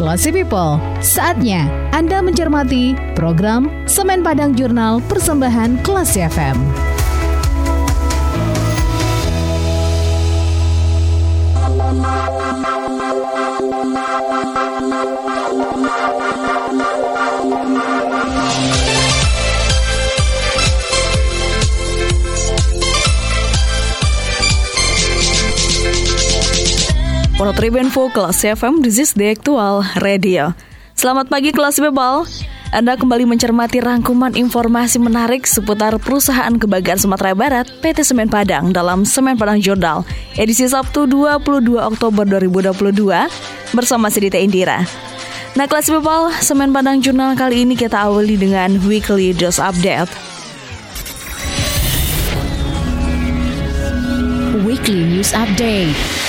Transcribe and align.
Classy 0.00 0.32
People, 0.32 0.80
saatnya 1.04 1.68
Anda 1.92 2.24
mencermati 2.24 2.96
program 3.12 3.68
Semen 3.84 4.24
Padang 4.24 4.56
Jurnal 4.56 5.04
Persembahan 5.04 5.84
Classy 5.84 6.24
FM. 6.24 6.89
Monotrip 27.40 27.72
Info 27.80 28.12
Kelas 28.12 28.44
FM, 28.44 28.84
this 28.84 29.00
is 29.00 29.16
the 29.16 29.32
actual 29.32 29.80
radio. 30.04 30.52
Selamat 30.92 31.32
pagi 31.32 31.56
kelas 31.56 31.80
Bebal. 31.80 32.28
Anda 32.68 33.00
kembali 33.00 33.24
mencermati 33.24 33.80
rangkuman 33.80 34.36
informasi 34.36 35.00
menarik 35.00 35.48
seputar 35.48 35.96
perusahaan 35.96 36.52
kebanggaan 36.52 37.00
Sumatera 37.00 37.32
Barat 37.32 37.64
PT 37.80 38.04
Semen 38.04 38.28
Padang 38.28 38.76
dalam 38.76 39.08
Semen 39.08 39.40
Padang 39.40 39.56
Jurnal 39.56 40.04
edisi 40.36 40.68
Sabtu 40.68 41.08
22 41.08 41.80
Oktober 41.80 42.28
2022 42.28 43.08
bersama 43.72 44.12
Sidita 44.12 44.36
Indira. 44.36 44.84
Nah 45.56 45.64
kelas 45.64 45.88
Bebal, 45.88 46.36
Semen 46.44 46.76
Padang 46.76 47.00
Jurnal 47.00 47.40
kali 47.40 47.64
ini 47.64 47.72
kita 47.72 48.04
awali 48.04 48.36
dengan 48.36 48.76
Weekly 48.84 49.32
Dose 49.32 49.64
Update. 49.64 50.12
Weekly 54.60 55.08
News 55.08 55.32
Update. 55.32 56.19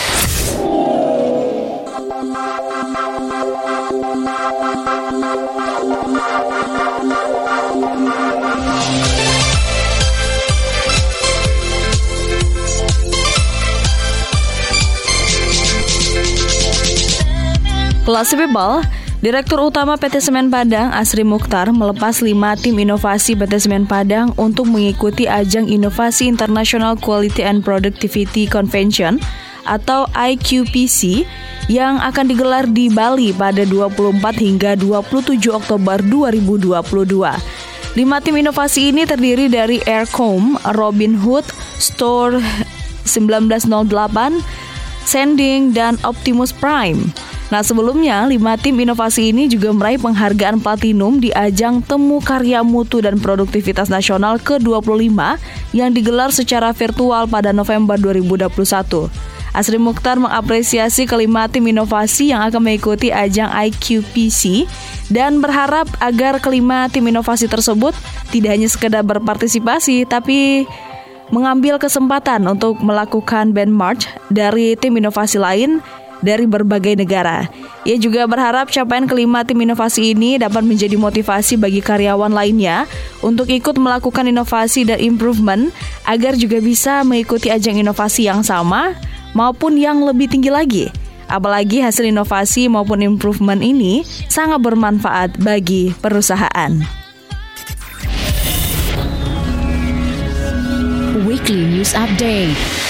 Kelas 18.02 18.36
People, 18.36 18.84
Direktur 19.24 19.62
Utama 19.64 19.96
PT 19.96 20.20
Semen 20.20 20.52
Padang 20.52 20.92
Asri 20.92 21.24
Mukhtar 21.24 21.72
melepas 21.72 22.20
lima 22.20 22.60
tim 22.60 22.76
inovasi 22.76 23.40
PT 23.40 23.70
Semen 23.70 23.88
Padang 23.88 24.36
untuk 24.36 24.68
mengikuti 24.68 25.32
ajang 25.32 25.72
Inovasi 25.72 26.28
International 26.28 27.00
Quality 27.00 27.40
and 27.40 27.64
Productivity 27.64 28.50
Convention 28.52 29.24
atau 29.66 30.10
IQPC 30.14 31.26
yang 31.72 32.02
akan 32.02 32.26
digelar 32.28 32.66
di 32.68 32.92
Bali 32.92 33.32
pada 33.32 33.64
24 33.64 34.20
hingga 34.38 34.72
27 34.76 35.40
Oktober 35.52 36.02
2022. 36.04 36.82
Lima 37.92 38.24
tim 38.24 38.40
inovasi 38.40 38.96
ini 38.96 39.04
terdiri 39.04 39.52
dari 39.52 39.84
Aircom, 39.84 40.56
Robin 40.80 41.12
Hood, 41.20 41.44
Store 41.76 42.40
1908, 43.04 44.40
Sending, 45.04 45.76
dan 45.76 46.00
Optimus 46.08 46.56
Prime. 46.56 47.12
Nah 47.52 47.60
sebelumnya, 47.60 48.24
lima 48.32 48.56
tim 48.56 48.80
inovasi 48.80 49.36
ini 49.36 49.52
juga 49.52 49.76
meraih 49.76 50.00
penghargaan 50.00 50.64
platinum 50.64 51.20
di 51.20 51.36
ajang 51.36 51.84
Temu 51.84 52.24
Karya 52.24 52.64
Mutu 52.64 53.04
dan 53.04 53.20
Produktivitas 53.20 53.92
Nasional 53.92 54.40
ke-25 54.40 55.12
yang 55.76 55.92
digelar 55.92 56.32
secara 56.32 56.72
virtual 56.72 57.28
pada 57.28 57.52
November 57.52 58.00
2021. 58.00 59.31
Asri 59.52 59.76
Mukhtar 59.76 60.16
mengapresiasi 60.16 61.04
kelima 61.04 61.52
tim 61.52 61.68
inovasi 61.68 62.32
yang 62.32 62.48
akan 62.48 62.64
mengikuti 62.64 63.12
ajang 63.12 63.52
IQPC 63.52 64.64
dan 65.12 65.44
berharap 65.44 65.92
agar 66.00 66.40
kelima 66.40 66.88
tim 66.88 67.04
inovasi 67.04 67.52
tersebut 67.52 67.92
tidak 68.32 68.56
hanya 68.56 68.72
sekedar 68.72 69.04
berpartisipasi 69.04 70.08
tapi 70.08 70.64
mengambil 71.32 71.80
kesempatan 71.80 72.44
untuk 72.48 72.80
melakukan 72.80 73.52
benchmark 73.52 74.04
dari 74.32 74.76
tim 74.80 74.96
inovasi 74.96 75.40
lain 75.40 75.84
dari 76.22 76.46
berbagai 76.46 76.96
negara. 76.98 77.50
Ia 77.82 77.98
juga 77.98 78.30
berharap 78.30 78.70
capaian 78.70 79.10
kelima 79.10 79.42
tim 79.42 79.58
inovasi 79.58 80.14
ini 80.14 80.38
dapat 80.38 80.62
menjadi 80.62 80.96
motivasi 80.96 81.58
bagi 81.58 81.82
karyawan 81.82 82.30
lainnya 82.30 82.86
untuk 83.26 83.50
ikut 83.50 83.76
melakukan 83.78 84.30
inovasi 84.30 84.86
dan 84.86 85.02
improvement 85.02 85.74
agar 86.06 86.38
juga 86.38 86.62
bisa 86.62 87.02
mengikuti 87.02 87.50
ajang 87.50 87.82
inovasi 87.82 88.30
yang 88.30 88.46
sama 88.46 88.94
maupun 89.34 89.76
yang 89.76 90.06
lebih 90.06 90.30
tinggi 90.30 90.54
lagi. 90.54 90.86
Apalagi 91.32 91.80
hasil 91.80 92.12
inovasi 92.12 92.68
maupun 92.68 93.02
improvement 93.02 93.64
ini 93.64 94.04
sangat 94.28 94.60
bermanfaat 94.62 95.40
bagi 95.40 95.96
perusahaan. 96.04 97.02
Weekly 101.24 101.64
News 101.72 101.96
Update. 101.96 102.81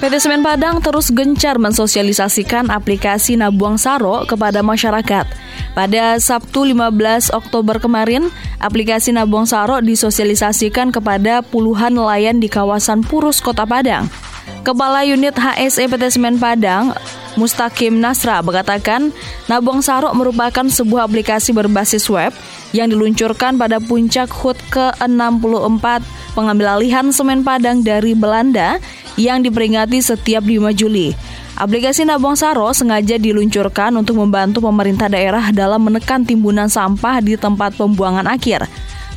PT 0.00 0.26
Semen 0.26 0.42
Padang 0.42 0.82
terus 0.82 1.12
gencar 1.14 1.58
mensosialisasikan 1.58 2.70
aplikasi 2.70 3.38
Nabuang 3.38 3.78
Saro 3.78 4.26
kepada 4.26 4.58
masyarakat. 4.64 5.26
Pada 5.74 6.04
Sabtu 6.18 6.66
15 6.66 7.30
Oktober 7.30 7.78
kemarin, 7.78 8.26
aplikasi 8.58 9.14
Nabuang 9.14 9.46
Saro 9.46 9.78
disosialisasikan 9.78 10.90
kepada 10.90 11.42
puluhan 11.46 11.94
nelayan 11.94 12.42
di 12.42 12.50
kawasan 12.50 13.06
Purus, 13.06 13.38
Kota 13.38 13.62
Padang. 13.66 14.29
Kepala 14.60 15.02
Unit 15.08 15.32
HSE 15.34 15.88
PT 15.88 16.04
Semen 16.14 16.36
Padang, 16.36 16.92
Mustaqim 17.38 17.96
Nasra 18.02 18.44
mengatakan, 18.44 19.14
Nabuang 19.48 19.80
Saro 19.80 20.12
merupakan 20.12 20.66
sebuah 20.66 21.08
aplikasi 21.08 21.54
berbasis 21.56 22.10
web 22.12 22.34
yang 22.76 22.90
diluncurkan 22.90 23.56
pada 23.56 23.80
puncak 23.80 24.30
HUT 24.30 24.58
ke-64 24.70 25.86
pengambil 26.34 26.78
alihan 26.78 27.10
semen 27.10 27.42
Padang 27.42 27.82
dari 27.82 28.14
Belanda 28.14 28.78
yang 29.18 29.42
diperingati 29.42 29.98
setiap 30.02 30.44
5 30.44 30.70
Juli. 30.76 31.14
Aplikasi 31.60 32.08
Nabong 32.08 32.38
Saro 32.40 32.72
sengaja 32.72 33.20
diluncurkan 33.20 33.92
untuk 33.92 34.16
membantu 34.16 34.64
pemerintah 34.64 35.12
daerah 35.12 35.52
dalam 35.52 35.84
menekan 35.84 36.24
timbunan 36.24 36.72
sampah 36.72 37.20
di 37.20 37.36
tempat 37.36 37.76
pembuangan 37.76 38.24
akhir. 38.24 38.64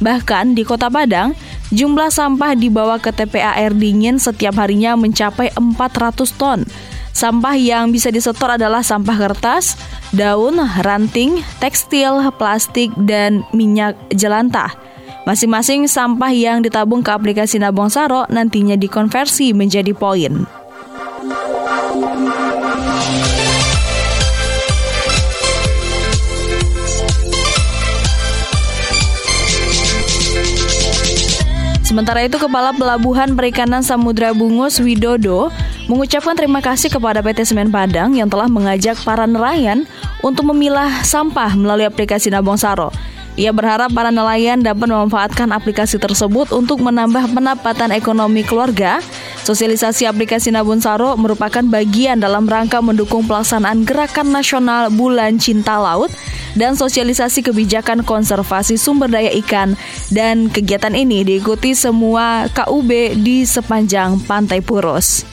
Bahkan 0.03 0.51
di 0.51 0.67
Kota 0.67 0.91
Padang, 0.91 1.31
jumlah 1.73 2.13
sampah 2.13 2.53
dibawa 2.53 3.01
ke 3.01 3.09
TPA 3.09 3.57
air 3.57 3.73
dingin 3.73 4.21
setiap 4.21 4.55
harinya 4.61 4.93
mencapai 4.93 5.49
400 5.57 6.39
ton. 6.39 6.61
Sampah 7.13 7.53
yang 7.53 7.93
bisa 7.93 8.09
disetor 8.09 8.57
adalah 8.57 8.81
sampah 8.81 9.13
kertas, 9.13 9.77
daun, 10.13 10.57
ranting, 10.81 11.45
tekstil, 11.61 12.25
plastik, 12.37 12.89
dan 13.05 13.45
minyak 13.53 13.93
jelantah. 14.13 14.73
Masing-masing 15.23 15.85
sampah 15.85 16.33
yang 16.33 16.65
ditabung 16.65 17.05
ke 17.05 17.13
aplikasi 17.13 17.61
Nabong 17.61 17.87
Saro 17.87 18.25
nantinya 18.33 18.73
dikonversi 18.73 19.53
menjadi 19.53 19.93
poin. 19.93 20.62
Sementara 31.93 32.25
itu, 32.25 32.41
Kepala 32.41 32.73
Pelabuhan 32.73 33.37
Perikanan 33.37 33.85
Samudra 33.85 34.33
Bungus 34.33 34.81
Widodo 34.81 35.53
mengucapkan 35.85 36.33
terima 36.33 36.57
kasih 36.57 36.89
kepada 36.89 37.21
PT 37.21 37.45
Semen 37.53 37.69
Padang 37.69 38.17
yang 38.17 38.25
telah 38.25 38.49
mengajak 38.49 38.97
para 39.05 39.29
nelayan 39.29 39.85
untuk 40.25 40.49
memilah 40.49 41.05
sampah 41.05 41.53
melalui 41.53 41.85
aplikasi 41.85 42.33
Nabong 42.33 42.57
Saro. 42.57 42.89
Ia 43.37 43.53
berharap 43.53 43.93
para 43.93 44.09
nelayan 44.09 44.65
dapat 44.65 44.89
memanfaatkan 44.89 45.53
aplikasi 45.53 46.01
tersebut 46.01 46.49
untuk 46.49 46.81
menambah 46.81 47.29
pendapatan 47.29 47.93
ekonomi 47.93 48.41
keluarga. 48.41 48.97
Sosialisasi 49.45 50.09
aplikasi 50.09 50.49
Nabun 50.49 50.81
Saro 50.81 51.13
merupakan 51.13 51.61
bagian 51.61 52.17
dalam 52.17 52.49
rangka 52.49 52.81
mendukung 52.81 53.29
pelaksanaan 53.29 53.85
Gerakan 53.85 54.33
Nasional 54.33 54.89
Bulan 54.89 55.37
Cinta 55.37 55.77
Laut 55.77 56.09
dan 56.53 56.77
sosialisasi 56.77 57.45
kebijakan 57.45 58.05
konservasi 58.05 58.77
sumber 58.77 59.09
daya 59.09 59.29
ikan 59.43 59.77
dan 60.13 60.49
kegiatan 60.49 60.93
ini 60.93 61.25
diikuti 61.25 61.73
semua 61.73 62.49
KUB 62.53 63.17
di 63.21 63.45
sepanjang 63.45 64.21
Pantai 64.25 64.61
Purus. 64.61 65.25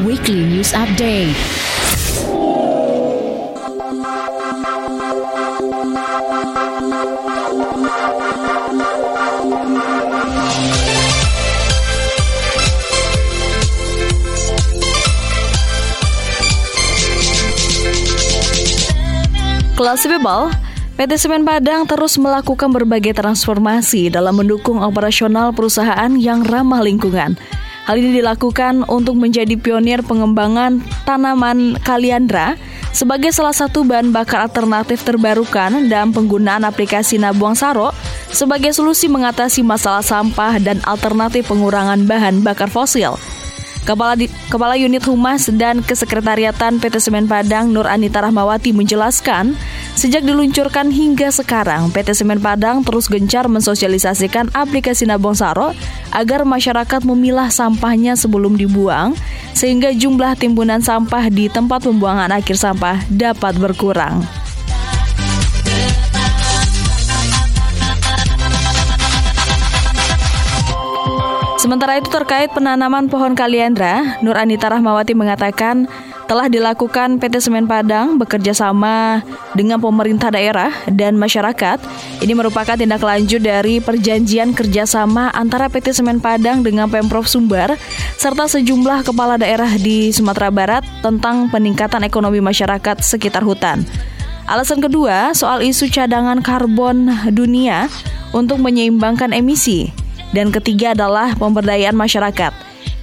Weekly 0.00 0.42
News 0.48 0.74
Update. 0.74 1.60
Kelas 8.70 9.09
People, 19.80 20.52
PT 21.00 21.16
Semen 21.16 21.40
Padang 21.48 21.88
terus 21.88 22.20
melakukan 22.20 22.68
berbagai 22.68 23.16
transformasi 23.16 24.12
dalam 24.12 24.36
mendukung 24.36 24.76
operasional 24.76 25.56
perusahaan 25.56 26.12
yang 26.20 26.44
ramah 26.44 26.84
lingkungan. 26.84 27.32
Hal 27.88 27.96
ini 27.96 28.20
dilakukan 28.20 28.84
untuk 28.92 29.16
menjadi 29.16 29.56
pionir 29.56 30.04
pengembangan 30.04 30.84
tanaman 31.08 31.80
kaliandra 31.80 32.60
sebagai 32.92 33.32
salah 33.32 33.56
satu 33.56 33.80
bahan 33.88 34.12
bakar 34.12 34.44
alternatif 34.52 35.00
terbarukan 35.00 35.88
dan 35.88 36.12
penggunaan 36.12 36.68
aplikasi 36.68 37.16
Nabuang 37.16 37.56
Saro 37.56 37.96
sebagai 38.28 38.76
solusi 38.76 39.08
mengatasi 39.08 39.64
masalah 39.64 40.04
sampah 40.04 40.60
dan 40.60 40.84
alternatif 40.84 41.48
pengurangan 41.48 42.04
bahan 42.04 42.44
bakar 42.44 42.68
fosil. 42.68 43.16
Kepala, 43.80 44.12
di, 44.12 44.28
Kepala 44.52 44.76
Unit 44.76 45.00
Humas 45.08 45.48
dan 45.48 45.80
Kesekretariatan 45.80 46.78
PT 46.78 47.00
Semen 47.00 47.24
Padang 47.24 47.72
Nur 47.72 47.88
Anita 47.88 48.20
Rahmawati 48.20 48.76
menjelaskan, 48.76 49.56
sejak 49.96 50.20
diluncurkan 50.20 50.92
hingga 50.92 51.32
sekarang 51.32 51.88
PT 51.88 52.12
Semen 52.12 52.44
Padang 52.44 52.84
terus 52.84 53.08
gencar 53.08 53.48
mensosialisasikan 53.48 54.52
aplikasi 54.52 55.08
Nabong 55.08 55.34
Saro 55.34 55.72
agar 56.12 56.44
masyarakat 56.44 57.00
memilah 57.08 57.48
sampahnya 57.48 58.14
sebelum 58.20 58.60
dibuang 58.60 59.16
sehingga 59.56 59.96
jumlah 59.96 60.36
timbunan 60.36 60.84
sampah 60.84 61.32
di 61.32 61.48
tempat 61.48 61.88
pembuangan 61.88 62.30
akhir 62.36 62.60
sampah 62.60 63.00
dapat 63.08 63.56
berkurang. 63.56 64.22
Sementara 71.60 72.00
itu 72.00 72.08
terkait 72.08 72.48
penanaman 72.56 73.12
pohon 73.12 73.36
kaliandra, 73.36 74.16
Nur 74.24 74.32
Anita 74.32 74.72
Rahmawati 74.72 75.12
mengatakan 75.12 75.84
telah 76.24 76.48
dilakukan 76.48 77.20
PT 77.20 77.36
Semen 77.36 77.68
Padang 77.68 78.16
bekerja 78.16 78.56
sama 78.56 79.20
dengan 79.52 79.76
pemerintah 79.76 80.32
daerah 80.32 80.72
dan 80.88 81.20
masyarakat. 81.20 81.76
Ini 82.24 82.32
merupakan 82.32 82.80
tindak 82.80 83.04
lanjut 83.04 83.44
dari 83.44 83.76
perjanjian 83.76 84.56
kerjasama 84.56 85.36
antara 85.36 85.68
PT 85.68 86.00
Semen 86.00 86.16
Padang 86.16 86.64
dengan 86.64 86.88
Pemprov 86.88 87.28
Sumbar 87.28 87.76
serta 88.16 88.48
sejumlah 88.48 89.04
kepala 89.04 89.36
daerah 89.36 89.68
di 89.76 90.16
Sumatera 90.16 90.48
Barat 90.48 90.88
tentang 91.04 91.52
peningkatan 91.52 92.00
ekonomi 92.08 92.40
masyarakat 92.40 93.04
sekitar 93.04 93.44
hutan. 93.44 93.84
Alasan 94.48 94.80
kedua 94.80 95.36
soal 95.36 95.60
isu 95.60 95.92
cadangan 95.92 96.40
karbon 96.40 97.12
dunia 97.28 97.92
untuk 98.32 98.64
menyeimbangkan 98.64 99.36
emisi. 99.36 99.92
Dan 100.30 100.54
ketiga 100.54 100.94
adalah 100.94 101.34
pemberdayaan 101.34 101.94
masyarakat. 101.94 102.52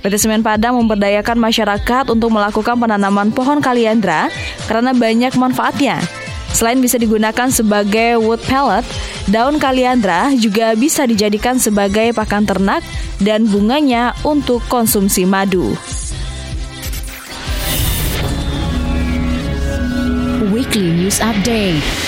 PT 0.06 0.16
Semen 0.16 0.46
Padang 0.46 0.80
memberdayakan 0.80 1.36
masyarakat 1.36 2.08
untuk 2.08 2.32
melakukan 2.32 2.80
penanaman 2.80 3.34
pohon 3.36 3.60
kaliandra 3.60 4.32
karena 4.70 4.96
banyak 4.96 5.34
manfaatnya. 5.36 6.00
Selain 6.56 6.80
bisa 6.80 6.96
digunakan 6.96 7.52
sebagai 7.52 8.18
wood 8.18 8.40
pellet, 8.48 8.88
daun 9.28 9.60
kaliandra 9.60 10.32
juga 10.40 10.74
bisa 10.80 11.04
dijadikan 11.04 11.60
sebagai 11.60 12.16
pakan 12.16 12.48
ternak 12.48 12.82
dan 13.20 13.46
bunganya 13.46 14.16
untuk 14.24 14.64
konsumsi 14.72 15.28
madu. 15.28 15.76
Weekly 20.48 20.96
News 20.96 21.20
Update 21.20 22.07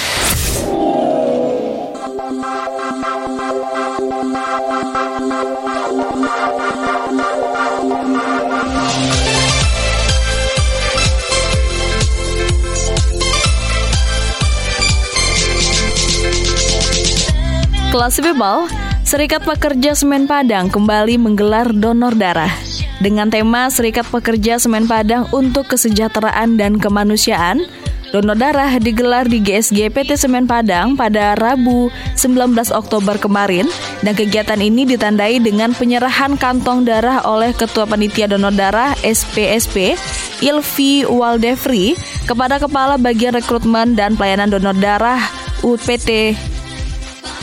Kelas 17.89 18.21
People, 18.21 18.69
Serikat 19.01 19.41
Pekerja 19.41 19.97
Semen 19.97 20.29
Padang 20.29 20.69
kembali 20.69 21.17
menggelar 21.17 21.73
donor 21.73 22.13
darah. 22.13 22.53
Dengan 23.01 23.33
tema 23.33 23.65
Serikat 23.73 24.05
Pekerja 24.13 24.61
Semen 24.61 24.85
Padang 24.85 25.25
untuk 25.33 25.73
Kesejahteraan 25.73 26.53
dan 26.53 26.77
Kemanusiaan, 26.77 27.65
donor 28.13 28.37
darah 28.37 28.77
digelar 28.77 29.25
di 29.25 29.41
GSG 29.41 29.89
PT 29.89 30.21
Semen 30.21 30.45
Padang 30.45 30.93
pada 30.93 31.33
Rabu 31.33 31.89
19 32.13 32.69
Oktober 32.77 33.17
kemarin 33.17 33.65
dan 34.05 34.13
kegiatan 34.13 34.61
ini 34.61 34.85
ditandai 34.85 35.41
dengan 35.41 35.73
penyerahan 35.73 36.37
kantong 36.37 36.85
darah 36.85 37.25
oleh 37.25 37.57
Ketua 37.57 37.89
Panitia 37.89 38.29
Donor 38.29 38.53
Darah 38.53 38.93
SPSP 39.01 39.97
Ilvi 40.45 41.09
Waldefri 41.09 41.97
kepada 42.29 42.61
Kepala 42.61 43.01
Bagian 43.01 43.33
Rekrutmen 43.33 43.97
dan 43.97 44.13
Pelayanan 44.13 44.53
Donor 44.53 44.77
Darah 44.77 45.25
UPT 45.65 46.37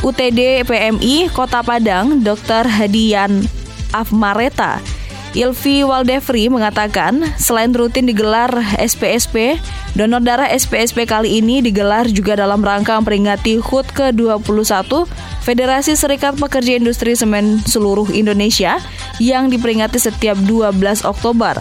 UTD 0.06 0.62
PMI 0.70 1.34
Kota 1.34 1.66
Padang, 1.66 2.22
Dr. 2.22 2.62
Hadian 2.70 3.42
Afmareta. 3.90 4.78
Ilvi 5.34 5.82
Waldefri 5.82 6.46
mengatakan, 6.46 7.26
selain 7.34 7.74
rutin 7.74 8.06
digelar 8.06 8.54
SPSP, 8.78 9.58
donor 9.98 10.22
darah 10.22 10.46
SPSP 10.46 11.10
kali 11.10 11.42
ini 11.42 11.58
digelar 11.58 12.06
juga 12.06 12.38
dalam 12.38 12.62
rangka 12.62 12.94
memperingati 13.02 13.58
HUT 13.58 13.90
ke-21 13.98 15.10
Federasi 15.42 15.98
Serikat 15.98 16.38
Pekerja 16.38 16.78
Industri 16.78 17.18
Semen 17.18 17.58
seluruh 17.66 18.06
Indonesia 18.14 18.78
yang 19.18 19.50
diperingati 19.50 19.98
setiap 19.98 20.38
12 20.46 21.02
Oktober. 21.02 21.58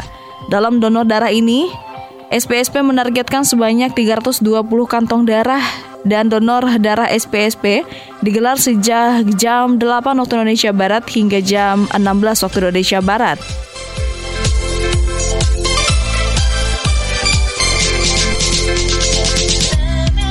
Dalam 0.54 0.78
donor 0.78 1.10
darah 1.10 1.34
ini, 1.34 1.66
SPSP 2.30 2.86
menargetkan 2.86 3.42
sebanyak 3.42 3.90
320 3.98 4.46
kantong 4.86 5.26
darah 5.26 5.95
dan 6.06 6.30
donor 6.30 6.70
darah 6.78 7.10
SPSP 7.10 7.84
digelar 8.22 8.62
sejak 8.62 9.26
jam 9.36 9.82
8 9.82 10.22
waktu 10.22 10.34
Indonesia 10.38 10.72
Barat 10.72 11.04
hingga 11.10 11.42
jam 11.42 11.90
16 11.92 12.46
waktu 12.46 12.58
Indonesia 12.62 13.00
Barat. 13.02 13.38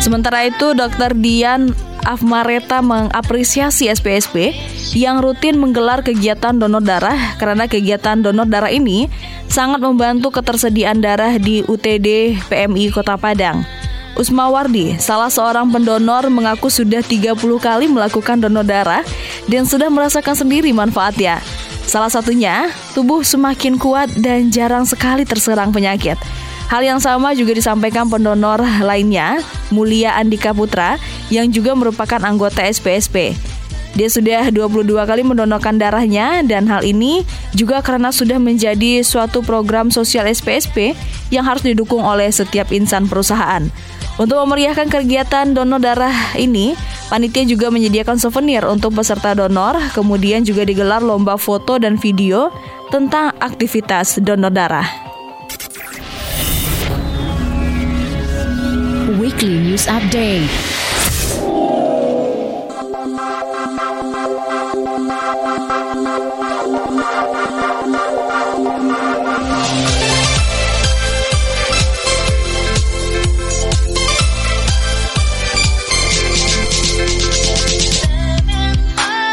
Sementara 0.04 0.44
itu, 0.44 0.76
Dr. 0.76 1.16
Dian 1.16 1.72
Afmareta 2.04 2.84
mengapresiasi 2.84 3.88
SPSP 3.88 4.52
yang 4.92 5.24
rutin 5.24 5.56
menggelar 5.56 6.04
kegiatan 6.04 6.52
donor 6.52 6.84
darah 6.84 7.16
karena 7.40 7.64
kegiatan 7.64 8.20
donor 8.20 8.44
darah 8.44 8.68
ini 8.68 9.08
sangat 9.48 9.80
membantu 9.80 10.28
ketersediaan 10.28 11.00
darah 11.00 11.40
di 11.40 11.64
UTD 11.64 12.36
PMI 12.52 12.92
Kota 12.92 13.16
Padang. 13.16 13.64
Usmawardi, 14.14 14.94
salah 15.02 15.26
seorang 15.26 15.74
pendonor 15.74 16.30
mengaku 16.30 16.70
sudah 16.70 17.02
30 17.02 17.34
kali 17.58 17.90
melakukan 17.90 18.38
donor 18.38 18.62
darah 18.62 19.02
dan 19.50 19.66
sudah 19.66 19.90
merasakan 19.90 20.38
sendiri 20.38 20.70
manfaatnya. 20.70 21.42
Salah 21.82 22.06
satunya, 22.06 22.70
tubuh 22.94 23.26
semakin 23.26 23.74
kuat 23.74 24.14
dan 24.14 24.54
jarang 24.54 24.86
sekali 24.86 25.26
terserang 25.26 25.74
penyakit. 25.74 26.14
Hal 26.70 26.80
yang 26.86 27.02
sama 27.02 27.34
juga 27.34 27.58
disampaikan 27.58 28.06
pendonor 28.08 28.62
lainnya, 28.80 29.42
Mulia 29.74 30.14
Andika 30.16 30.54
Putra, 30.54 30.96
yang 31.28 31.50
juga 31.50 31.74
merupakan 31.74 32.22
anggota 32.22 32.64
SPSP. 32.64 33.34
Dia 33.94 34.10
sudah 34.10 34.50
22 34.50 34.90
kali 35.06 35.22
mendonorkan 35.22 35.78
darahnya 35.78 36.42
dan 36.42 36.66
hal 36.66 36.82
ini 36.82 37.22
juga 37.54 37.78
karena 37.78 38.10
sudah 38.10 38.42
menjadi 38.42 39.06
suatu 39.06 39.38
program 39.46 39.94
sosial 39.94 40.26
SPSP 40.26 40.98
yang 41.30 41.46
harus 41.46 41.62
didukung 41.62 42.02
oleh 42.02 42.26
setiap 42.26 42.74
insan 42.74 43.06
perusahaan. 43.06 43.70
Untuk 44.14 44.38
memeriahkan 44.46 44.86
kegiatan 44.86 45.50
donor 45.50 45.82
darah 45.82 46.14
ini, 46.38 46.78
panitia 47.10 47.42
juga 47.50 47.66
menyediakan 47.74 48.14
souvenir 48.14 48.62
untuk 48.62 48.94
peserta 48.94 49.34
donor, 49.34 49.74
kemudian 49.90 50.46
juga 50.46 50.62
digelar 50.62 51.02
lomba 51.02 51.34
foto 51.34 51.82
dan 51.82 51.98
video 51.98 52.54
tentang 52.94 53.34
aktivitas 53.42 54.22
donor 54.22 54.54
darah. 54.54 54.86
Weekly 59.18 59.58
News 59.66 59.90
Update 59.90 60.74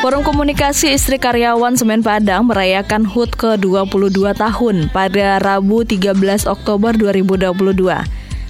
Forum 0.02 0.26
Komunikasi 0.26 0.98
Istri 0.98 1.22
Karyawan 1.22 1.78
Semen 1.78 2.02
Padang 2.02 2.50
merayakan 2.50 3.06
HUT 3.06 3.38
ke-22 3.38 4.34
tahun 4.34 4.90
pada 4.90 5.38
Rabu 5.38 5.86
13 5.86 6.18
Oktober 6.50 6.98
2022. 6.98 7.54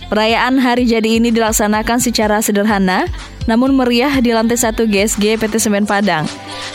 Perayaan 0.08 0.56
hari 0.64 0.88
jadi 0.88 1.20
ini 1.20 1.28
dilaksanakan 1.28 2.00
secara 2.00 2.40
sederhana, 2.40 3.04
namun 3.52 3.76
meriah 3.76 4.24
di 4.24 4.32
lantai 4.32 4.56
1 4.56 4.80
GSG 4.80 5.36
PT 5.44 5.60
Semen 5.60 5.84
Padang. 5.84 6.24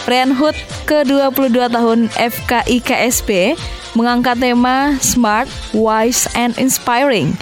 Perayaan 0.05 0.37
HUT 0.37 0.53
ke-22 0.85 1.57
tahun 1.73 2.13
FKIKSP 2.13 3.57
mengangkat 3.97 4.37
tema 4.37 4.93
Smart, 5.01 5.49
Wise, 5.73 6.29
and 6.37 6.53
Inspiring. 6.61 7.33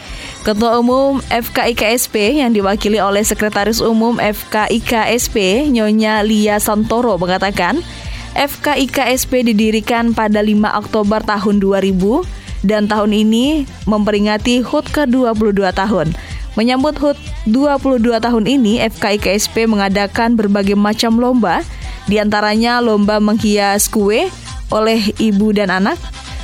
Ketua 0.44 0.76
Umum 0.76 1.24
FKIKSP 1.32 2.44
yang 2.44 2.52
diwakili 2.52 3.00
oleh 3.00 3.24
Sekretaris 3.24 3.80
Umum 3.80 4.20
FKIKSP 4.20 5.64
Nyonya 5.72 6.20
Lia 6.20 6.60
Santoro 6.60 7.16
mengatakan, 7.16 7.80
FKIKSP 8.36 9.40
didirikan 9.40 10.12
pada 10.12 10.44
5 10.44 10.68
Oktober 10.84 11.24
tahun 11.24 11.64
2000 11.64 11.96
dan 12.60 12.84
tahun 12.84 13.24
ini 13.24 13.64
memperingati 13.88 14.60
HUT 14.60 14.92
ke-22 14.92 15.64
tahun. 15.72 16.12
Menyambut 16.60 17.00
HUT 17.00 17.16
22 17.48 18.04
tahun 18.20 18.44
ini, 18.44 18.84
FKIKSP 18.84 19.64
mengadakan 19.64 20.36
berbagai 20.36 20.76
macam 20.76 21.16
lomba, 21.16 21.64
di 22.04 22.20
antaranya 22.20 22.84
lomba 22.84 23.16
menghias 23.16 23.88
kue 23.88 24.28
oleh 24.68 25.08
ibu 25.16 25.56
dan 25.56 25.72
anak, 25.72 25.96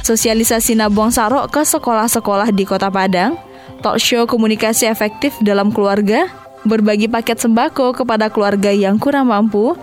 sosialisasi 0.09 0.73
nabung 0.73 1.13
sarok 1.13 1.53
ke 1.53 1.69
sekolah-sekolah 1.69 2.49
di 2.49 2.65
Kota 2.65 2.89
Padang, 2.89 3.50
talk 3.81 3.97
show 3.97 4.29
komunikasi 4.29 4.87
efektif 4.87 5.33
dalam 5.41 5.73
keluarga, 5.73 6.29
berbagi 6.69 7.09
paket 7.09 7.41
sembako 7.41 7.97
kepada 7.97 8.29
keluarga 8.29 8.69
yang 8.69 9.01
kurang 9.01 9.33
mampu, 9.33 9.75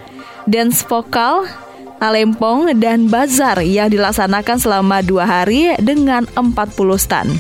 dance 0.46 0.86
vokal, 0.86 1.50
talempong, 1.98 2.78
dan 2.78 3.10
bazar 3.10 3.60
yang 3.66 3.90
dilaksanakan 3.90 4.58
selama 4.62 5.02
dua 5.02 5.26
hari 5.26 5.74
dengan 5.82 6.30
40 6.38 6.78
stand. 7.02 7.34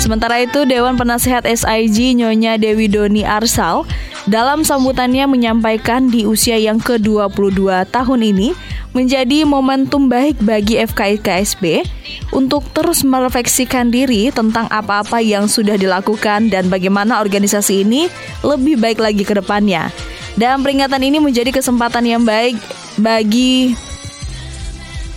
Sementara 0.00 0.40
itu, 0.40 0.64
Dewan 0.64 0.96
Penasehat 0.96 1.44
SIG 1.44 2.16
Nyonya 2.16 2.56
Dewi 2.56 2.88
Doni 2.88 3.28
Arsal 3.28 3.84
dalam 4.24 4.64
sambutannya 4.64 5.28
menyampaikan 5.28 6.08
di 6.08 6.24
usia 6.24 6.56
yang 6.56 6.80
ke-22 6.80 7.88
tahun 7.92 8.20
ini 8.24 8.56
menjadi 8.96 9.44
momentum 9.44 10.08
baik 10.08 10.40
bagi 10.40 10.80
FKI 10.80 11.20
KSB 11.20 11.84
untuk 12.32 12.64
terus 12.72 13.04
merefleksikan 13.04 13.92
diri 13.92 14.32
tentang 14.32 14.68
apa-apa 14.72 15.20
yang 15.20 15.46
sudah 15.46 15.76
dilakukan 15.76 16.48
dan 16.48 16.72
bagaimana 16.72 17.20
organisasi 17.20 17.84
ini 17.84 18.08
lebih 18.40 18.80
baik 18.80 18.98
lagi 19.00 19.22
ke 19.24 19.36
depannya. 19.36 19.92
Dan 20.38 20.62
peringatan 20.62 21.02
ini 21.02 21.18
menjadi 21.18 21.50
kesempatan 21.50 22.06
yang 22.06 22.22
baik 22.22 22.54
bagi 22.98 23.74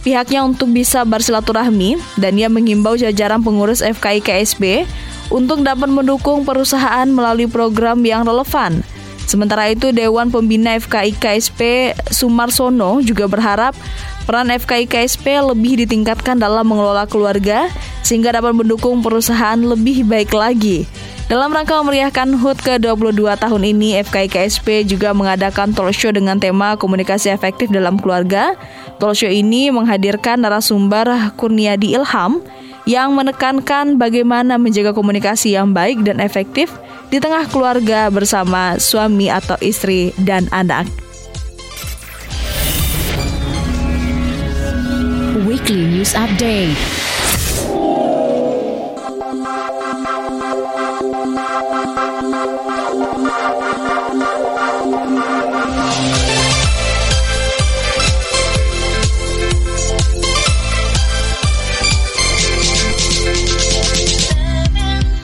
pihaknya 0.01 0.42
untuk 0.42 0.74
bisa 0.74 1.06
bersilaturahmi 1.06 2.01
dan 2.18 2.34
ia 2.38 2.50
mengimbau 2.50 2.98
jajaran 2.98 3.46
pengurus 3.46 3.86
FKI 3.86 4.20
KSB 4.25 4.90
untuk 5.30 5.62
dapat 5.62 5.88
mendukung 5.88 6.44
perusahaan 6.44 7.06
melalui 7.08 7.48
program 7.48 8.01
yang 8.01 8.25
relevan 8.25 8.82
Sementara 9.25 9.70
itu, 9.72 9.92
Dewan 9.96 10.30
Pembina 10.30 10.75
FKI 10.78 11.16
KSP 11.16 11.92
Sumarsono 12.12 13.00
juga 13.00 13.25
berharap 13.25 13.74
peran 14.25 14.54
FKI 14.54 14.86
KSP 14.88 15.42
lebih 15.42 15.82
ditingkatkan 15.86 16.38
dalam 16.38 16.68
mengelola 16.68 17.10
keluarga 17.10 17.68
sehingga 18.06 18.36
dapat 18.36 18.54
mendukung 18.54 19.00
perusahaan 19.00 19.58
lebih 19.58 20.06
baik 20.06 20.32
lagi. 20.36 20.86
Dalam 21.32 21.48
rangka 21.56 21.80
memeriahkan 21.80 22.44
HUT 22.44 22.60
ke-22 22.60 23.24
tahun 23.40 23.63
ini, 23.63 24.04
FKI 24.04 24.28
KSP 24.28 24.84
juga 24.84 25.16
mengadakan 25.16 25.72
talk 25.72 25.96
show 25.96 26.12
dengan 26.12 26.36
tema 26.36 26.75
komunikasi 26.75 27.32
efektif 27.32 27.72
dalam 27.72 27.96
keluarga. 27.96 28.51
Talk 29.00 29.16
show 29.16 29.32
ini 29.32 29.72
menghadirkan 29.72 30.44
narasumber 30.44 31.32
Kurniadi 31.40 31.96
Ilham 31.96 32.44
yang 32.84 33.16
menekankan 33.16 33.96
bagaimana 33.96 34.60
menjaga 34.60 34.92
komunikasi 34.92 35.56
yang 35.56 35.72
baik 35.72 36.04
dan 36.04 36.20
efektif 36.20 36.68
di 37.12 37.20
tengah 37.20 37.44
keluarga 37.51 38.08
bersama 38.08 38.80
suami 38.80 39.27
atau 39.27 39.60
istri 39.60 40.15
dan 40.15 40.48
anak. 40.56 40.88
Weekly 45.44 45.91
News 45.91 46.15
Update. 46.15 46.80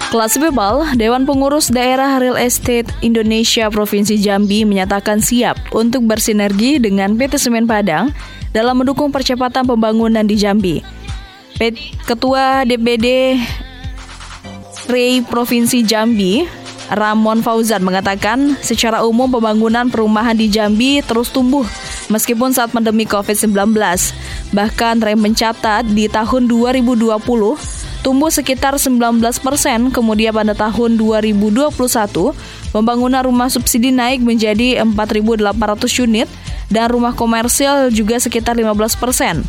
Kelas 0.08 0.40
People, 0.40 0.88
Dewan 0.96 1.28
Pengurus 1.28 1.68
Daerah 1.68 2.16
Real 2.16 2.40
Estate 2.40 2.88
Indonesia 3.04 3.68
Provinsi 3.68 4.16
Jambi 4.16 4.64
menyatakan 4.64 5.20
siap 5.20 5.60
untuk 5.76 6.08
bersinergi 6.08 6.80
dengan 6.80 7.20
PT 7.20 7.36
Semen 7.36 7.68
Padang 7.68 8.16
dalam 8.56 8.80
mendukung 8.80 9.12
percepatan 9.12 9.68
pembangunan 9.68 10.24
di 10.24 10.40
Jambi. 10.40 10.80
Ketua 12.08 12.64
DPD 12.64 13.36
REI 14.88 15.28
Provinsi 15.28 15.84
Jambi, 15.84 16.48
Ramon 16.88 17.44
Fauzan 17.44 17.84
mengatakan 17.84 18.56
secara 18.64 19.04
umum 19.04 19.28
pembangunan 19.28 19.92
perumahan 19.92 20.40
di 20.40 20.48
Jambi 20.48 21.04
terus 21.04 21.36
tumbuh 21.36 21.68
meskipun 22.08 22.56
saat 22.56 22.72
pandemi 22.72 23.04
COVID-19. 23.04 23.76
Bahkan 24.56 25.04
REI 25.04 25.20
mencatat 25.20 25.84
di 25.92 26.08
tahun 26.08 26.48
2020 26.48 27.87
tumbuh 28.02 28.30
sekitar 28.30 28.76
19 28.76 29.22
persen. 29.42 29.90
Kemudian 29.90 30.34
pada 30.34 30.54
tahun 30.54 30.98
2021, 31.00 31.72
pembangunan 32.74 33.22
rumah 33.26 33.50
subsidi 33.50 33.94
naik 33.94 34.22
menjadi 34.22 34.82
4.800 34.84 36.04
unit 36.04 36.30
dan 36.68 36.92
rumah 36.92 37.16
komersil 37.16 37.92
juga 37.92 38.20
sekitar 38.20 38.60
15 38.60 39.00
persen. 39.00 39.44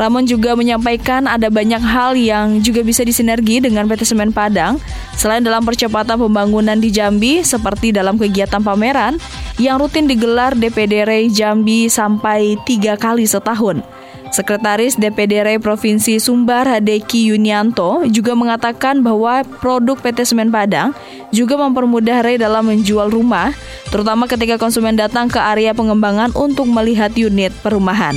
Ramon 0.00 0.24
juga 0.24 0.56
menyampaikan 0.56 1.28
ada 1.28 1.52
banyak 1.52 1.82
hal 1.84 2.16
yang 2.16 2.64
juga 2.64 2.80
bisa 2.80 3.04
disinergi 3.04 3.60
dengan 3.60 3.84
PT 3.84 4.08
Semen 4.08 4.32
Padang 4.32 4.80
selain 5.12 5.44
dalam 5.44 5.60
percepatan 5.60 6.16
pembangunan 6.16 6.80
di 6.80 6.88
Jambi 6.88 7.44
seperti 7.44 7.92
dalam 7.92 8.16
kegiatan 8.16 8.64
pameran 8.64 9.20
yang 9.60 9.76
rutin 9.76 10.08
digelar 10.08 10.56
DPD 10.56 11.04
Jambi 11.28 11.92
sampai 11.92 12.56
tiga 12.64 12.96
kali 12.96 13.28
setahun. 13.28 13.99
Sekretaris 14.30 14.94
DPD 14.94 15.42
RE 15.42 15.58
Provinsi 15.58 16.22
Sumbar 16.22 16.62
Hadeki 16.62 17.34
Yunianto 17.34 18.06
juga 18.06 18.38
mengatakan 18.38 19.02
bahwa 19.02 19.42
produk 19.58 19.98
PT 19.98 20.22
Semen 20.22 20.54
Padang 20.54 20.94
juga 21.34 21.58
mempermudah 21.58 22.22
RE 22.22 22.38
dalam 22.38 22.70
menjual 22.70 23.10
rumah, 23.10 23.50
terutama 23.90 24.30
ketika 24.30 24.54
konsumen 24.54 24.94
datang 24.94 25.26
ke 25.26 25.38
area 25.42 25.74
pengembangan 25.74 26.30
untuk 26.38 26.70
melihat 26.70 27.10
unit 27.18 27.50
perumahan. 27.62 28.14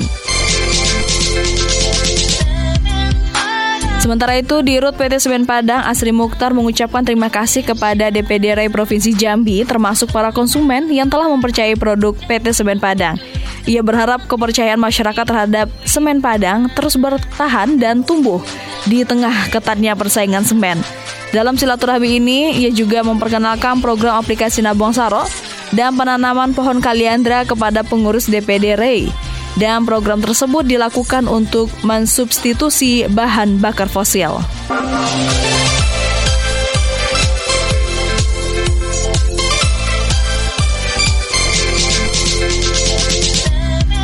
Sementara 4.03 4.35
itu, 4.35 4.59
di 4.59 4.75
Rut 4.83 4.99
PT 4.99 5.15
Semen 5.15 5.47
Padang, 5.47 5.79
Asri 5.87 6.11
Mukhtar 6.11 6.51
mengucapkan 6.51 7.07
terima 7.07 7.31
kasih 7.31 7.63
kepada 7.63 8.11
DPD 8.11 8.51
RE 8.51 8.67
Provinsi 8.67 9.15
Jambi, 9.15 9.63
termasuk 9.63 10.11
para 10.11 10.27
konsumen 10.35 10.91
yang 10.91 11.07
telah 11.07 11.31
mempercayai 11.31 11.79
produk 11.79 12.11
PT 12.27 12.51
Semen 12.51 12.83
Padang. 12.83 13.15
Ia 13.63 13.79
berharap 13.79 14.27
kepercayaan 14.27 14.75
masyarakat 14.75 15.23
terhadap 15.23 15.71
semen 15.87 16.19
Padang 16.19 16.67
terus 16.75 16.99
bertahan 16.99 17.79
dan 17.79 18.03
tumbuh 18.03 18.43
di 18.83 19.07
tengah 19.07 19.47
ketatnya 19.47 19.95
persaingan 19.95 20.43
semen. 20.43 20.83
Dalam 21.31 21.55
silaturahmi 21.55 22.19
ini, 22.19 22.59
ia 22.59 22.75
juga 22.75 23.07
memperkenalkan 23.07 23.79
program 23.79 24.19
aplikasi 24.19 24.59
Nabung 24.59 24.91
Saro 24.91 25.23
dan 25.71 25.95
penanaman 25.95 26.51
pohon 26.51 26.83
kaliandra 26.83 27.47
kepada 27.47 27.87
pengurus 27.87 28.27
DPD 28.27 28.75
REI. 28.75 29.32
Dan 29.53 29.85
program 29.85 30.17
tersebut 30.17 30.65
dilakukan 30.65 31.29
untuk 31.29 31.69
mensubstitusi 31.85 33.05
bahan 33.05 33.61
bakar 33.61 33.85
fosil. 33.85 34.41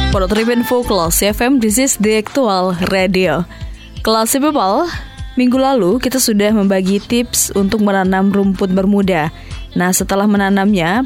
For 0.09 0.25
Tribun 0.25 0.65
Kelas 0.65 1.21
FM, 1.21 1.61
this 1.61 1.77
is 1.77 1.93
the 2.01 2.17
actual 2.17 2.73
radio. 2.89 3.45
Kelas 4.01 4.33
People, 4.33 4.89
minggu 5.37 5.57
lalu 5.61 6.01
kita 6.01 6.17
sudah 6.17 6.49
membagi 6.49 6.97
tips 6.97 7.53
untuk 7.53 7.85
menanam 7.85 8.33
rumput 8.33 8.73
bermuda. 8.73 9.29
Nah, 9.77 9.93
setelah 9.93 10.25
menanamnya, 10.25 11.05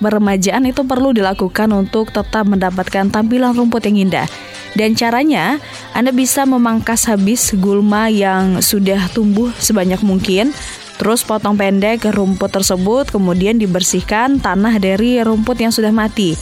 peremajaan 0.00 0.68
itu 0.68 0.84
perlu 0.84 1.16
dilakukan 1.16 1.72
untuk 1.72 2.12
tetap 2.12 2.44
mendapatkan 2.44 3.08
tampilan 3.08 3.56
rumput 3.56 3.88
yang 3.88 4.08
indah. 4.08 4.28
Dan 4.76 4.92
caranya, 4.92 5.56
Anda 5.96 6.12
bisa 6.12 6.44
memangkas 6.44 7.08
habis 7.08 7.56
gulma 7.56 8.12
yang 8.12 8.60
sudah 8.60 9.08
tumbuh 9.14 9.48
sebanyak 9.56 10.04
mungkin, 10.04 10.52
terus 11.00 11.24
potong 11.24 11.56
pendek 11.56 12.04
rumput 12.12 12.52
tersebut, 12.52 13.08
kemudian 13.08 13.56
dibersihkan 13.56 14.36
tanah 14.36 14.76
dari 14.76 15.24
rumput 15.24 15.64
yang 15.64 15.72
sudah 15.72 15.94
mati. 15.94 16.36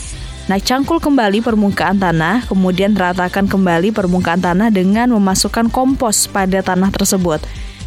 Nah, 0.51 0.59
cangkul 0.59 0.99
kembali 0.99 1.39
permukaan 1.39 1.95
tanah, 1.95 2.43
kemudian 2.51 2.91
ratakan 2.91 3.47
kembali 3.47 3.95
permukaan 3.95 4.43
tanah 4.43 4.67
dengan 4.67 5.15
memasukkan 5.15 5.71
kompos 5.71 6.27
pada 6.27 6.59
tanah 6.59 6.91
tersebut. 6.91 7.39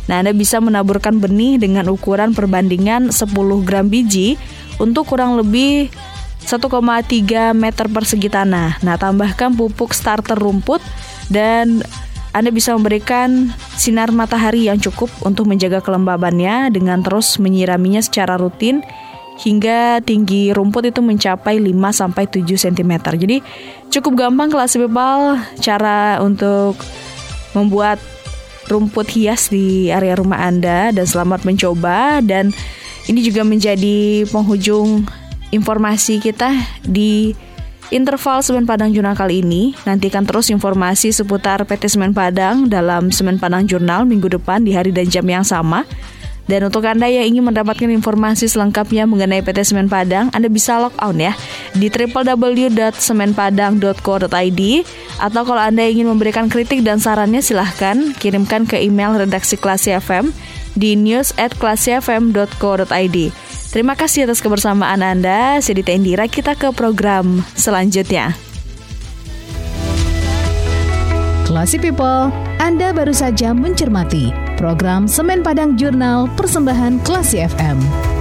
Nah, 0.07 0.23
Anda 0.23 0.33
bisa 0.33 0.63
menaburkan 0.63 1.19
benih 1.19 1.59
dengan 1.59 1.91
ukuran 1.91 2.33
perbandingan 2.33 3.11
10 3.11 3.67
gram 3.67 3.91
biji 3.91 4.39
untuk 4.79 5.11
kurang 5.11 5.35
lebih 5.39 5.91
1,3 6.47 7.51
meter 7.53 7.87
persegi 7.91 8.31
tanah. 8.31 8.79
Nah, 8.87 8.95
tambahkan 8.95 9.59
pupuk 9.59 9.91
starter 9.91 10.39
rumput 10.39 10.79
dan 11.27 11.83
Anda 12.31 12.55
bisa 12.55 12.71
memberikan 12.79 13.51
sinar 13.75 14.15
matahari 14.15 14.71
yang 14.71 14.79
cukup 14.79 15.11
untuk 15.27 15.51
menjaga 15.51 15.83
kelembabannya 15.83 16.71
dengan 16.71 17.03
terus 17.03 17.43
menyiraminya 17.43 17.99
secara 17.99 18.39
rutin 18.39 18.87
hingga 19.37 20.01
tinggi 20.01 20.55
rumput 20.55 20.89
itu 20.89 21.05
mencapai 21.05 21.61
5 21.61 21.75
sampai 21.93 22.25
7 22.31 22.47
cm. 22.57 22.93
Jadi 23.17 23.43
cukup 23.93 24.29
gampang 24.29 24.49
kelas 24.49 24.79
people 24.79 25.37
cara 25.61 26.23
untuk 26.23 26.79
membuat 27.53 28.01
rumput 28.67 29.07
hias 29.11 29.51
di 29.51 29.91
area 29.91 30.19
rumah 30.19 30.43
Anda 30.47 30.91
dan 30.91 31.07
selamat 31.07 31.47
mencoba 31.47 32.21
dan 32.23 32.51
ini 33.07 33.23
juga 33.23 33.47
menjadi 33.47 34.27
penghujung 34.31 35.07
informasi 35.55 36.19
kita 36.19 36.51
di 36.83 37.35
interval 37.95 38.43
Semen 38.43 38.67
Padang 38.67 38.91
Jurnal 38.91 39.15
kali 39.15 39.43
ini. 39.47 39.79
Nantikan 39.87 40.27
terus 40.27 40.51
informasi 40.51 41.15
seputar 41.15 41.63
PT 41.63 41.87
Semen 41.87 42.11
Padang 42.11 42.67
dalam 42.67 43.15
Semen 43.15 43.39
Padang 43.39 43.67
Jurnal 43.67 44.07
minggu 44.09 44.27
depan 44.27 44.67
di 44.67 44.75
hari 44.75 44.91
dan 44.91 45.07
jam 45.07 45.27
yang 45.27 45.47
sama. 45.47 45.87
Dan 46.47 46.71
untuk 46.71 46.87
Anda 46.87 47.11
yang 47.11 47.35
ingin 47.35 47.51
mendapatkan 47.51 47.91
informasi 47.91 48.47
selengkapnya 48.47 49.03
mengenai 49.07 49.43
PT 49.43 49.67
Semen 49.67 49.91
Padang, 49.91 50.31
Anda 50.31 50.47
bisa 50.47 50.79
log 50.79 50.95
on 51.03 51.19
ya 51.19 51.35
di 51.75 51.91
www.semenpadang.co.id 51.91 54.63
atau 55.19 55.43
kalau 55.43 55.63
Anda 55.63 55.91
ingin 55.91 56.07
memberikan 56.07 56.47
kritik 56.47 56.87
dan 56.87 57.03
sarannya 57.03 57.43
silahkan 57.43 58.15
kirimkan 58.23 58.71
ke 58.71 58.79
email 58.79 59.19
redaksi 59.19 59.59
Klasi 59.59 59.99
FM 59.99 60.31
di 60.79 60.95
news 60.95 61.35
at 61.35 61.59
klasifm.co.id. 61.59 63.19
Terima 63.75 63.99
kasih 63.99 64.31
atas 64.31 64.39
kebersamaan 64.39 65.03
Anda. 65.03 65.59
Saya 65.59 65.83
Dita 65.83 65.91
Indira, 65.91 66.31
kita 66.31 66.55
ke 66.55 66.71
program 66.71 67.43
selanjutnya. 67.59 68.39
Classy 71.43 71.83
People, 71.83 72.31
Anda 72.63 72.95
baru 72.95 73.15
saja 73.15 73.55
mencermati 73.55 74.46
program 74.57 75.05
Semen 75.05 75.45
Padang 75.45 75.77
Jurnal 75.77 76.27
Persembahan 76.35 76.99
Klasi 77.05 77.45
FM. 77.45 78.16